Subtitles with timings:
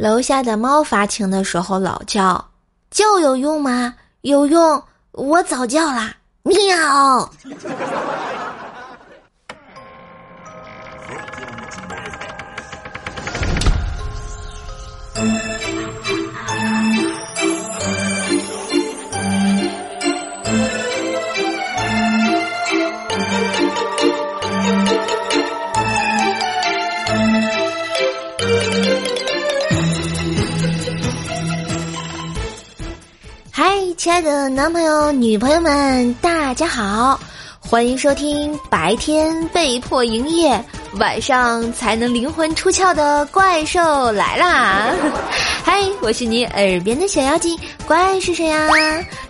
[0.00, 2.46] 楼下的猫发情的时候老叫，
[2.90, 3.96] 叫有用吗？
[4.22, 7.30] 有用，我早叫啦，喵。
[34.00, 37.20] 亲爱的男朋友、女朋友们，大家好，
[37.58, 40.58] 欢迎收听白天被迫营业，
[40.94, 44.94] 晚上才能灵魂出窍的怪兽来啦！
[45.62, 48.70] 嗨，我是你耳边的小妖精，怪是谁呀？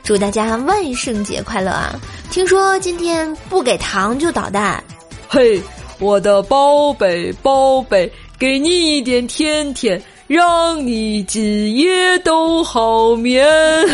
[0.04, 2.00] 祝大家万圣节快乐啊！
[2.30, 4.80] 听说今天不给糖就捣蛋，
[5.28, 5.60] 嘿，
[5.98, 10.00] 我的宝贝宝贝，给你一点甜甜。
[10.30, 13.44] 让你今夜都好眠，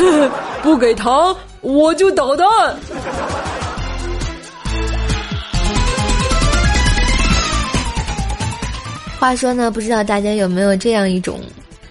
[0.63, 2.47] 不给糖我就捣蛋。
[9.19, 11.41] 话说呢，不知道大家有没有这样一种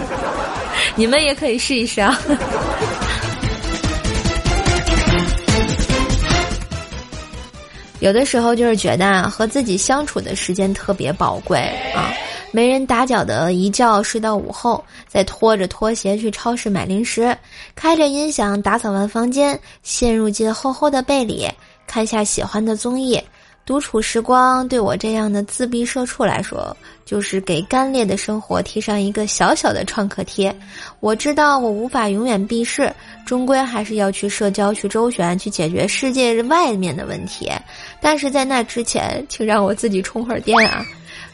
[0.96, 2.20] 你们也可以试一试啊。
[8.06, 11.58] 有的时候就是觉得啊，和自己相处的时间特别宝贵
[11.92, 12.14] 啊，
[12.52, 17.36] 没人打搅的一觉睡到午后，再拖着拖鞋去超市买零食，
[17.74, 21.50] 开着音响打扫完房间，陷入进厚厚的被里，
[21.84, 23.20] 看下喜欢的综艺。
[23.66, 30.56] 独处时光对我这样的自闭社畜来说，就是给干裂的生活贴上一个小小的创可贴。
[31.00, 32.94] 我知道我无法永远避世，
[33.26, 37.50] 终归还是要去社交、去周旋、去解决世界外面的问题。
[38.00, 40.86] 但是在那之前，请让我自己充会儿电啊！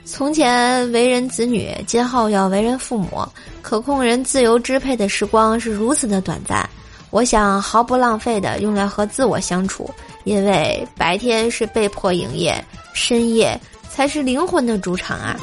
[0.07, 3.23] 从前为人子女，今后要为人父母，
[3.61, 6.67] 可控人自由支配的时光是如此的短暂。
[7.13, 9.89] 我想毫不浪费的用来和自我相处，
[10.25, 12.53] 因为白天是被迫营业，
[12.95, 15.37] 深夜才是灵魂的主场啊！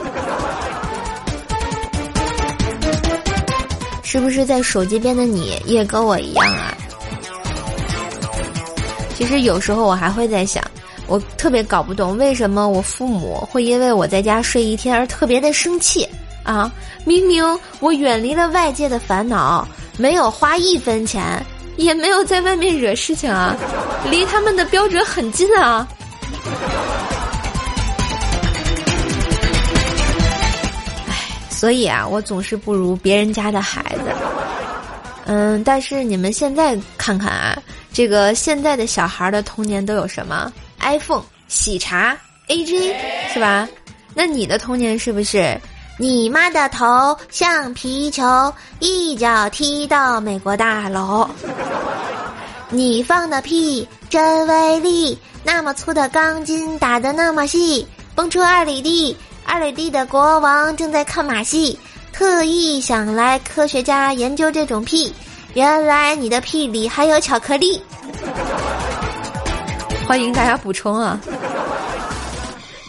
[4.02, 6.76] 是不是在手机边的你也跟我一样啊？
[9.16, 10.64] 其实有时候我还会在想，
[11.06, 16.10] 我特别搞不懂为什么我父母会因为我在家睡一天而特别的生气
[16.44, 16.74] 啊！
[17.06, 17.46] 明明
[17.80, 19.68] 我远离了外界的烦恼，
[20.00, 21.46] 没有花一分钱。
[21.80, 23.56] 也没有在外面惹事情啊，
[24.12, 25.88] 离他们的标准很近啊。
[31.08, 31.16] 唉，
[31.50, 34.12] 所以啊，我总是不如别人家的孩子。
[35.26, 37.58] 嗯，但是你们现在看看啊，
[37.94, 40.52] 这个现在的小孩的童年都有什么
[40.82, 42.18] ？iPhone、喜茶、
[42.50, 42.94] AJ，
[43.34, 43.68] 是吧？
[44.14, 45.58] 那你的童年是不是？
[46.02, 48.24] 你妈的头像皮球，
[48.80, 51.30] 一脚踢到美国大楼。
[52.70, 59.14] 你放的屁真威力，那么粗的钢筋打得那么细，蹦出二里地，
[59.46, 61.78] 二里地的国王正在看马戏，
[62.14, 65.14] 特意想来科学家研究这种屁，
[65.54, 67.84] 原来你的屁里还有巧克力。
[70.08, 71.20] 欢迎大家补充啊！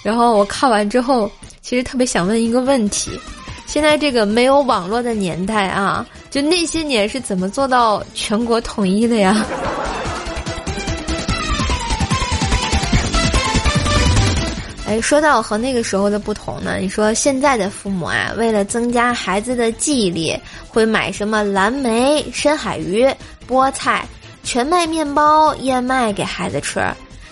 [0.04, 1.28] 然后我看完之后。
[1.62, 3.10] 其实特别想问一个问题：
[3.66, 9.46] 现在这个没有网络的年代啊，就那些年是怎么做到全国统一的呀？
[14.88, 20.36] 哎，说到和那个时候的不同呢，你说现在的父母啊，为了增加孩子的记忆力，
[20.66, 23.08] 会买什么蓝莓、深海鱼、
[23.48, 24.04] 菠菜、
[24.42, 26.82] 全麦面包、燕麦给孩子吃。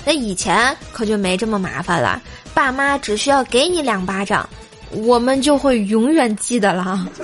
[0.04, 2.22] 那以前可就没这么麻烦了。
[2.58, 4.48] 爸妈只需要给你两巴掌，
[4.90, 7.06] 我们就会永远记得了。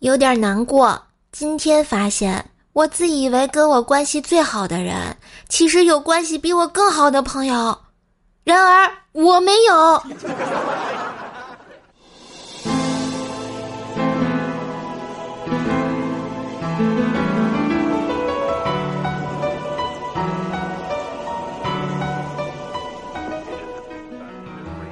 [0.00, 1.02] 有点难过，
[1.32, 2.44] 今天发现
[2.74, 5.16] 我自以为跟我关系最好的人，
[5.48, 7.78] 其实有关系比我更好的朋友，
[8.44, 10.02] 然而我没有。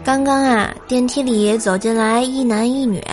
[0.09, 3.05] 刚刚啊，电梯里走进来一男一女，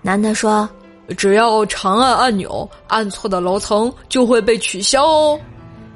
[0.00, 0.66] 男的说。
[1.14, 5.38] 只要长按按钮，按错的楼层就会被取消哦。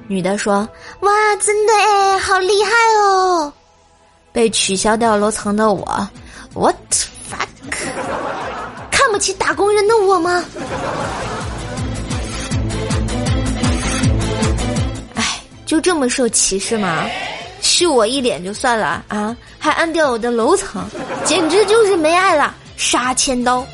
[0.09, 0.69] 女的说
[1.00, 1.11] ：“哇，
[1.41, 3.50] 真的哎，好厉害哦！”
[4.31, 5.83] 被取消掉楼层的我
[6.53, 7.49] ，what fuck？
[8.91, 10.44] 看不起打工人的我吗？
[15.15, 17.06] 哎，就这么受歧视吗？
[17.61, 20.85] 秀我一脸就算了啊，还按掉我的楼层，
[21.25, 23.67] 简直就是没爱了，杀千刀！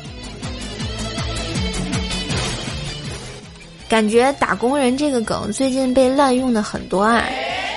[3.87, 7.23] 感觉打工人这个梗最近被滥用的很多啊，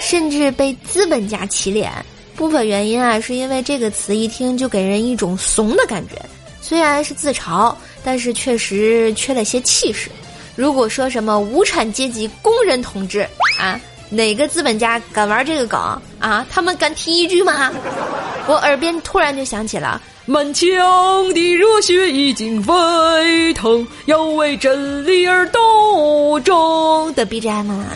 [0.01, 1.93] 甚至被资本家起脸。
[2.35, 6.15] 部分原因啊，是因为这个词一听就给人一种怂的感觉。
[6.63, 10.11] 虽然是自嘲，但是确实缺了些气势。
[10.55, 13.29] 如果说什么无产阶级工人同志
[13.59, 15.81] 啊，哪个资本家敢玩这个梗
[16.21, 16.47] 啊？
[16.51, 17.73] 他们敢提一句吗？
[18.47, 20.01] 我耳边突然就响起了。
[20.25, 20.67] 满腔
[21.35, 27.87] 的热血已经沸腾，要为真理而斗争的 BGM 啊！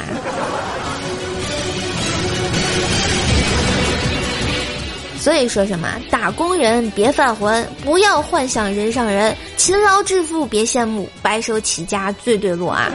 [5.18, 12.90] 所以说什么打工人别犯浑，不要幻想人上人，勤劳致富别羡慕，白手起家最对路啊！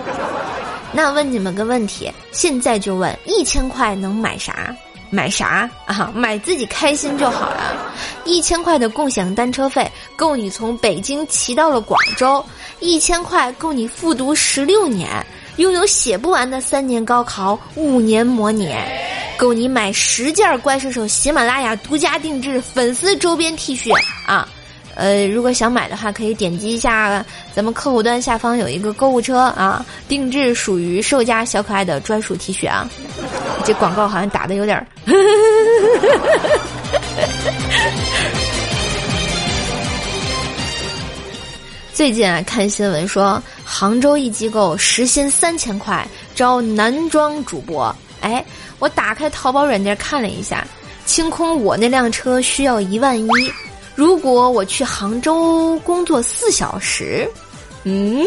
[0.96, 4.74] 那问你们个问题，现在就问：一千块能买啥？
[5.10, 6.10] 买啥啊？
[6.16, 7.94] 买自己开心就好了。
[8.24, 12.44] 一千块的共享单车费够你从北京骑到了广州，
[12.80, 15.10] 一千块够你复读十六年，
[15.58, 18.74] 拥有写不完的三年高考、五年模拟，
[19.38, 23.92] 够你买十件怪兽手喜马拉雅独家定制粉丝周边 T 恤
[24.26, 24.48] 啊！
[24.96, 32.90] 呃，如果想买的话，可以点击一下咱们客户端下方有一个购物车啊，定制属于售家小可爱的专属 T 恤啊。
[33.64, 34.88] 这广告好像打的有点儿。
[41.94, 46.06] 最近啊，看新闻说，杭州一机构时薪三千块
[46.36, 47.96] 招男装主播。
[48.22, 48.44] 哎，
[48.80, 50.68] 我打开淘宝软件看了一下，
[51.06, 53.30] 清空我那辆车需要一万一。
[53.96, 57.26] 如果我去杭州工作四小时，
[57.86, 58.22] 嗯，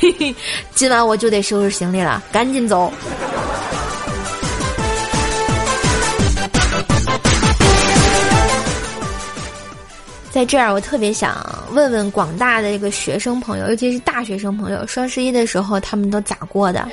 [0.00, 0.34] 嘿嘿，
[0.74, 2.90] 今晚我就得收拾行李了，赶紧走。
[10.30, 16.88] 在这儿，我特别想问问广大的这个学生朋友，尤其是大学生朋友，双十一的时候他们都咋过的？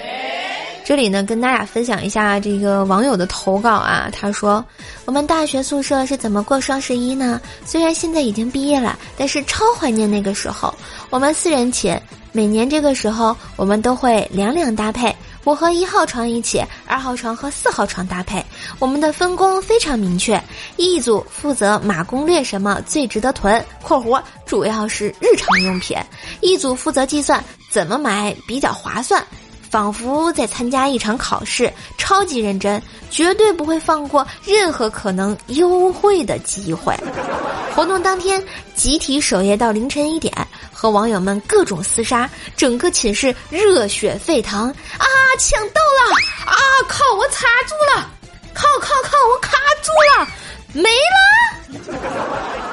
[0.88, 4.10] 这里呢，跟大家分享一下这个网友的投稿啊。
[4.10, 4.64] 他说
[5.04, 7.42] ：“我们大学宿舍是怎么过双十一呢？
[7.66, 10.74] 虽然现在已经毕业了，但是超怀念那个时候。
[11.10, 12.02] 我们四人寝，
[12.32, 15.14] 每年这个时候我们都会两两搭配。
[15.44, 18.42] 我和一号床一起，二号床和四号床搭配。
[18.80, 20.42] 我们的分工非常明确，
[20.78, 25.98] 一组负责码攻略什么最值得囤（括弧主要是日常用品），
[26.40, 29.22] 一组负责计算怎么买比较划算。”
[29.70, 36.96] 仿佛在参加一场考试，超级认真，绝对不会放过任何可能优惠的机会。
[37.76, 38.44] 活动当天，
[38.76, 40.34] 集体守夜到凌晨一点，
[40.72, 45.06] 和网友们各种厮杀，整个寝室热血沸腾啊！
[45.38, 46.58] 抢到了啊！
[46.88, 47.04] 靠！
[47.16, 48.10] 我卡住了！
[48.56, 49.12] 靠靠靠！
[49.32, 50.28] 我卡住了！
[50.74, 52.08] 没了！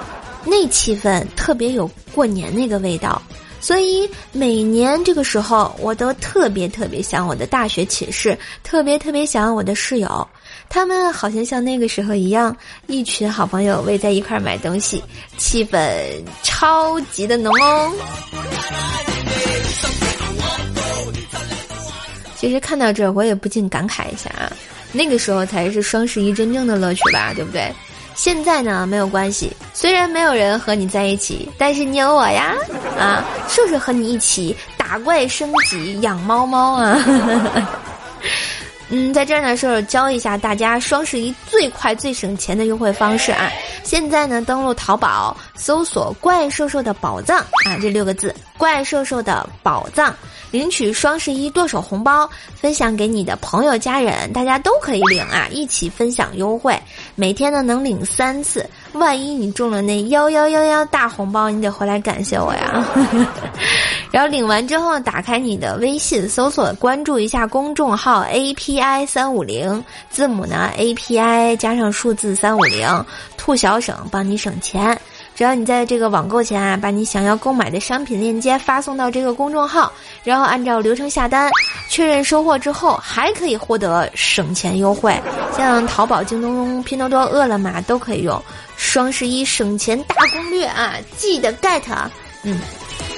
[0.47, 3.21] 那气氛特别有过年那个味道。
[3.65, 10.29] 所以每年这个时候，我都特别特别想我的大学寝室，特别特别想我的室友，
[10.69, 12.55] 他们好像像那个时候一样，
[12.89, 15.03] 一群好朋友围在一块儿买东西，
[15.39, 15.81] 气氛
[16.43, 17.91] 超级的浓哦。
[22.37, 24.53] 其实看到这儿，我也不禁感慨一下啊，
[24.93, 27.73] 那个时候才是双十一真正的乐趣吧，对不对？
[28.15, 32.55] 现在呢没有关系，虽然没有人和你在一起，但是你有我呀，
[32.99, 36.97] 啊，是不是和你一起打怪升级养猫猫啊？
[38.91, 43.51] 嗯，在这儿呢，是教一下大家双十一最快最省钱的优惠方式啊！
[43.83, 50.15] 现在呢，登录淘宝搜索“怪兽兽的宝藏”啊，这六个字“怪兽兽的宝藏”，
[50.53, 56.79] 领取双十一剁手红包，分享给你的朋友家人，大家都可以领啊，一起分享优惠。
[57.15, 62.85] 每天呢能领三次，万一你中了那幺幺幺幺大红包，你得回来感谢我呀。
[64.11, 73.05] 然后领完之后，打开你的微信，搜索关注一下公众号 API 三五零，字母呢 API 加上数字三五零，
[73.37, 74.97] 兔小省帮你省钱。
[75.35, 81.51] 只要你在这个网购前啊，把你想要购买的商品链接发送到这个公众号，然后按照流程下单，
[81.91, 85.21] 确认收货之后，还可以获得省钱优惠。
[85.57, 88.41] 像淘宝、京东、拼多多、饿了么都可以用。
[88.95, 92.09] 双十一省钱大攻略啊，记得 get，啊
[92.45, 92.61] 嗯。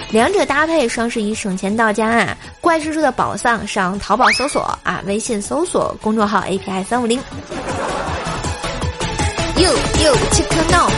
[0.08, 2.34] 两者搭配，双十一省钱到家啊！
[2.62, 7.18] 怪叔叔的宝藏，上淘宝搜索啊，微信搜索公众号 API 三五零。
[9.58, 9.70] 哟
[10.02, 10.90] 哟，切克闹。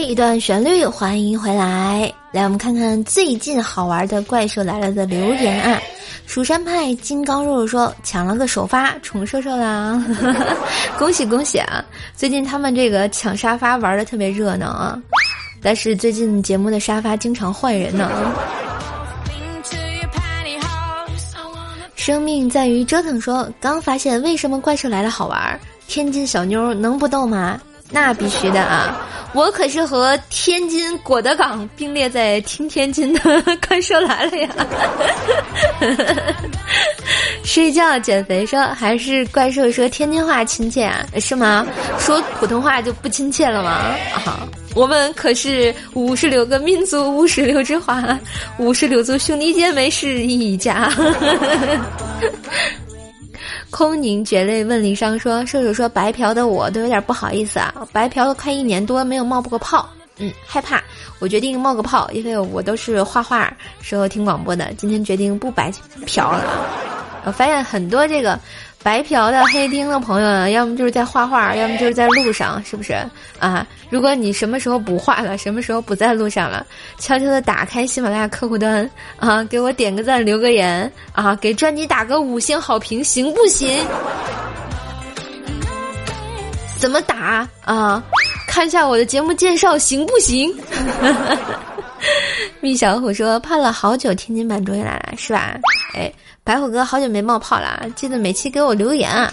[0.00, 2.12] 一段旋律，欢迎回来。
[2.32, 5.80] 来，我们看看最近好玩的怪兽来了的留言啊！
[6.26, 10.02] 蜀山派金刚肉肉说抢了个首发，宠兽兽啦！
[10.98, 11.84] 恭喜恭喜啊！
[12.14, 14.98] 最近他们这个抢沙发玩的特别热闹啊，
[15.60, 18.10] 但是最近节目的沙发经常换人呢。
[21.94, 27.60] 生命在于折腾说刚发现为什么怪兽来了好玩，天津小妞能不逗吗？
[27.92, 29.06] 那必须的啊！
[29.34, 33.20] 我可是和天津果德港并列在听天津的
[33.66, 34.48] 怪兽来了呀！
[37.44, 41.04] 睡觉减肥说还是怪兽说天津话亲切啊？
[41.18, 41.66] 是吗？
[41.98, 43.70] 说普通话就不亲切了吗？
[44.24, 44.46] 啊！
[44.74, 48.18] 我们可是五十六个民族，五十六枝花，
[48.58, 50.90] 五十六族兄弟姐妹是一家。
[53.72, 59.88] 空凝绝泪问李商说：“射手说白嫖的我都有点不好意思啊，白嫖了快一年多没有冒过泡，
[60.18, 60.80] 嗯，害怕。
[61.18, 63.50] 我决定冒个泡，因为我都是画画
[63.80, 65.72] 时候听广播的，今天决定不白
[66.04, 66.44] 嫖了。
[67.24, 68.38] 我发现很多这个。”
[68.82, 72.94] 白嫖的黑听的朋友，要么就是在画画，要么就是在路上，是不是
[73.38, 73.64] 啊？
[73.90, 76.66] 如果你什么时候不画了，什么时候不在路上了，
[76.98, 83.84] 悄悄的打开喜马拉雅客户端啊，给我点个赞，留个言啊，给专辑打个五星好评，行不行？
[86.78, 88.02] 怎么打啊？
[88.48, 90.52] 看一下我的节目介绍，行不行？
[92.60, 95.56] 蜜小虎说：“盼了好久，天津版终于来了，是吧？”
[95.94, 96.12] 哎。
[96.44, 99.32] 白虎哥好久没冒泡了，记得每期给我留言啊！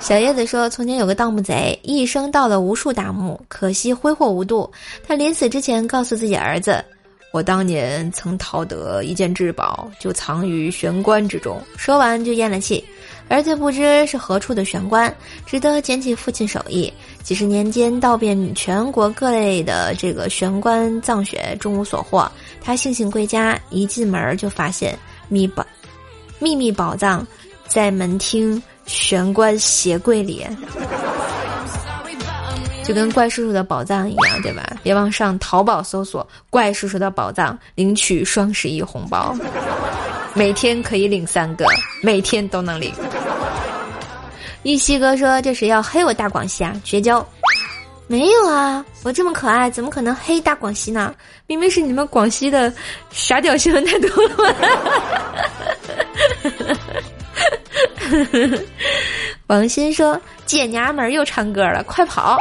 [0.00, 4.68] 小叶子说：“从前有个盗墓贼，一生盗了无数大墓，可惜挥霍无度。
[5.06, 6.84] 他临死之前告诉自己儿子
[7.32, 12.84] ：‘我当年曾淘得一件至宝，就藏于玄关之中。’说完就咽了气。
[13.28, 15.14] 儿子不知是何处的玄关，
[15.46, 22.28] 只得捡起父亲手艺，几十年间盗遍全国各类的这个玄关藏穴，终无所获。
[22.60, 24.98] 他悻悻归家，一进门就发现
[25.28, 25.64] 密宝。”
[26.38, 27.26] 秘密宝藏
[27.66, 30.46] 在门厅玄关鞋柜里，
[32.84, 34.76] 就跟怪叔叔的宝藏一样，对吧？
[34.82, 39.36] 别忘上淘宝搜索“怪叔叔的宝藏”，领取双十一红包，
[40.32, 41.66] 每天可以领三个，
[42.02, 42.92] 每天都能领。
[44.62, 46.74] 玉溪哥说：“这是要黑我大广西啊？
[46.82, 47.26] 绝交！
[48.06, 51.14] 没有啊，我这么可爱，怎么可能黑大广西呢？
[51.46, 52.72] 明明是你们广西的
[53.10, 54.54] 傻屌新闻太多了。”
[59.48, 62.38] 王鑫说：“姐娘们儿又唱歌了，快跑！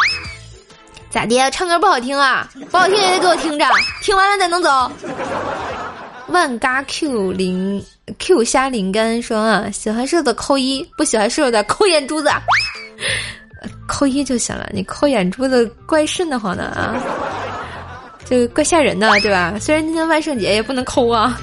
[1.10, 1.50] 咋的？
[1.52, 2.50] 唱歌不好听啊？
[2.70, 3.66] 不好听也得给我听着，
[4.02, 4.92] 听完了才能走。
[6.28, 7.82] ”万嘎 Q 零
[8.20, 12.30] Q 虾灵干说：“啊，喜欢瘦的扣一，不喜欢瘦的扣眼珠子，
[13.88, 14.70] 扣一就行了。
[14.74, 16.96] 你扣眼珠子怪瘆得慌的啊，
[18.26, 19.54] 就怪吓人的，对吧？
[19.60, 21.40] 虽然今天万圣节也不能抠啊。”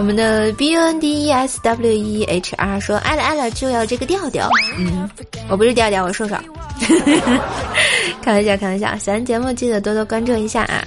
[0.00, 5.06] 我们的 B N D E S W E H R 说爱了爱了就要这个调调，嗯，
[5.50, 6.34] 我不是调调，我瘦瘦，
[8.22, 10.82] 开玩笑开玩笑，喜欢节目记得多多关注一下啊。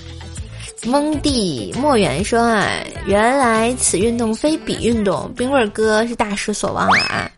[0.87, 2.67] 蒙蒂莫远说啊，
[3.05, 7.29] 原来此运动非彼运动，冰棍哥是大失所望了啊！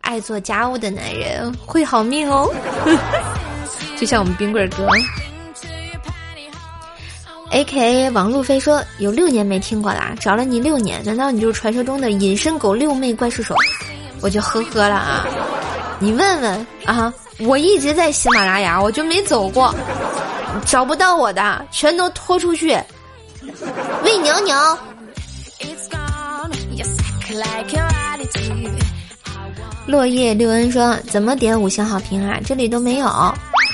[0.00, 2.50] 爱做家务的男人会好命哦，
[4.00, 4.88] 就像我们冰棍哥。
[7.50, 13.54] A K A 王路飞说有六年没听过啦，找了你六年，难道你就是传说中的隐身狗六妹怪兽手？
[14.20, 15.26] 我就呵呵了啊！
[15.98, 19.74] 你问问啊，我一直在喜马拉雅，我就没走过，
[20.64, 22.68] 找不到我的全都拖出去。
[24.04, 24.54] 喂，牛牛。
[29.86, 32.38] 落叶六恩说：“怎么点五星好评啊？
[32.44, 33.08] 这里都没有。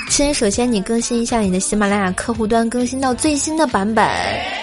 [0.09, 4.05] 亲，首先你更新一下你的喜马拉雅客户端，更新到最新的版本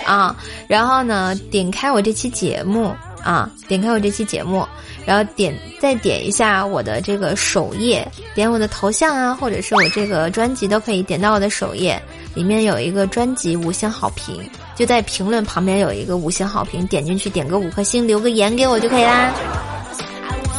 [0.05, 0.35] 啊。
[0.67, 4.67] 然后呢，点开我这期节目啊，点开我这期节目，
[5.07, 12.01] 然后点再点一下我的这个首页，点我的头像啊，或者是我这个专辑都可以点到我的首页，
[12.35, 14.43] 里面有一个专辑五星好评，
[14.75, 19.33] 就在评论旁边有一个五星好评，点进去点个五颗星，留个言给我就可以啦。”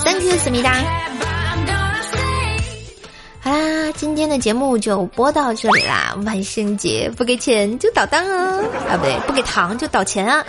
[0.06, 1.05] Thank you，思密达。
[4.06, 6.16] 今天的节目就播到这里啦。
[6.28, 10.46] 万圣节不给钱就捣蛋哦，啊不对，不给糖就捣钱啊，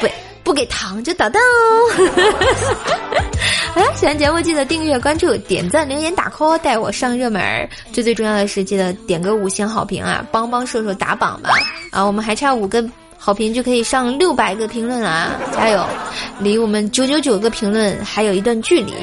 [0.00, 0.12] 不对，
[0.42, 2.10] 不给糖就捣蛋哦。
[3.72, 7.68] 好啦，喜欢节目记得订阅、关注、点赞、留言、打 call，带我上热门儿。
[7.92, 11.50] 最最重要的是，记得点个五星好评啊，帮帮射手打榜吧。
[11.92, 12.84] 啊，我们还差五个。
[13.20, 15.32] 好评就可以上六百个评论啊！
[15.52, 15.84] 加油，
[16.38, 18.94] 离我们九九九个评论还有一段距离。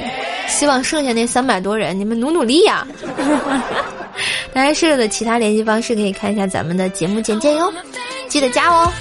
[0.48, 2.88] 希望剩下那三百多人，你们努努力呀！
[4.54, 7.74] 当然，设的其他联系方式可以看一下咱们的节目简介哟，
[8.30, 8.92] 记得加哦。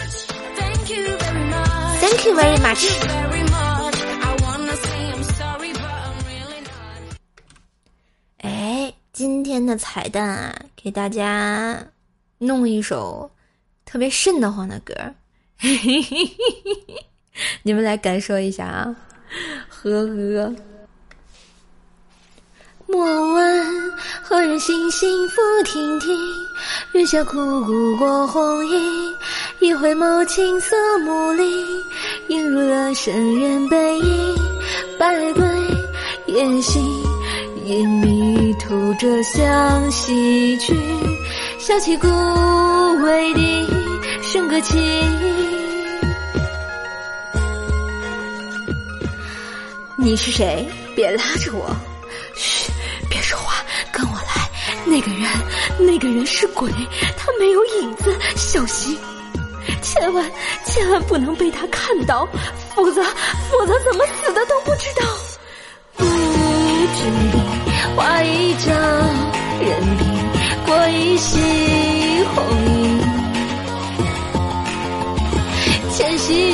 [2.00, 2.90] Thank you very much。
[8.38, 11.78] 哎，今天的彩蛋啊，给大家
[12.38, 13.30] 弄一首。
[13.86, 14.92] 特别瘆得慌的歌，
[17.62, 18.96] 你们来感受一下啊！
[19.68, 20.54] 呵呵。
[22.86, 26.14] 莫问何人行幸福亭亭，
[26.92, 29.10] 月下枯骨过红衣。
[29.58, 31.64] 一回眸青涩目里，
[32.28, 34.34] 映入了圣人背影。
[34.98, 35.46] 百对
[36.26, 36.84] 烟心，
[37.64, 40.76] 隐秘吐着香西去，
[41.58, 42.06] 小起孤
[43.02, 43.66] 微地。
[44.22, 44.78] 生个情，
[49.96, 50.68] 你是谁？
[50.94, 51.74] 别拉着我！
[52.36, 52.70] 嘘，
[53.08, 54.50] 别说话，跟我来。
[54.84, 55.28] 那个人，
[55.78, 56.70] 那个人是鬼，
[57.16, 58.98] 他没有影子，小心！
[59.82, 60.30] 千万
[60.64, 62.28] 千万不能被他看到，
[62.74, 63.02] 否则
[63.50, 65.06] 否则怎么死的都不知道。
[65.96, 67.00] 不知
[67.96, 68.74] 画一张，
[69.60, 70.04] 任凭
[70.66, 71.40] 过一夕
[72.34, 73.00] 红衣。
[75.96, 76.52] 千禧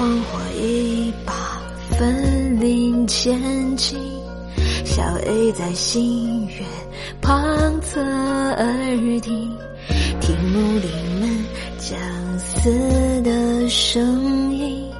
[0.00, 1.60] 凤凰花一把，
[1.90, 3.38] 分林千
[3.76, 3.96] 顷。
[4.82, 6.64] 小 A 在新月
[7.20, 9.54] 旁侧耳听，
[10.18, 11.44] 听木林们
[11.78, 11.98] 相
[12.38, 14.90] 思的声音。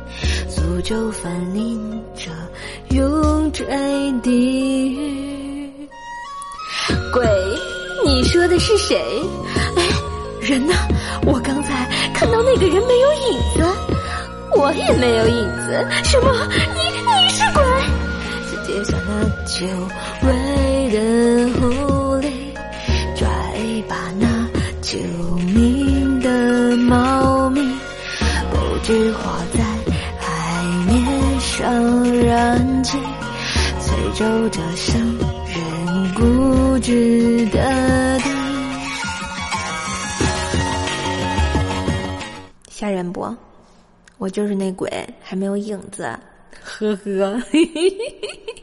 [0.50, 1.80] 诅咒翻临
[2.14, 2.30] 着
[2.90, 3.64] 永坠
[4.22, 5.72] 地狱。
[7.10, 7.26] 鬼，
[8.04, 9.00] 你说的是谁？
[9.76, 9.82] 哎，
[10.42, 10.74] 人呢？
[11.24, 13.62] 我刚才看到那个人没有影子，
[14.56, 15.86] 我也没有影子。
[16.04, 16.32] 什么？
[16.74, 17.62] 你你是鬼？
[18.48, 19.10] 世界上那
[19.46, 19.66] 久
[20.22, 20.28] 违
[20.90, 20.96] 的
[21.58, 21.60] 狐
[22.16, 22.26] 狸，
[23.16, 24.26] 抓一把那
[24.80, 24.98] 救
[25.54, 27.60] 命的猫咪，
[28.50, 29.58] 不知花在
[30.18, 31.00] 海面。
[31.40, 31.68] 上
[32.24, 32.96] 燃起，
[33.80, 38.30] 催奏着生人固执的地。
[42.70, 43.36] 吓人不？
[44.20, 46.02] 我就是那鬼，还没有影子。
[46.62, 47.42] 呵呵。